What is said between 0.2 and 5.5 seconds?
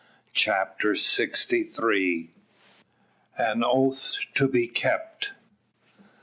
CHAPTER SIXTY THREE. AN OATH TO BE KEPT.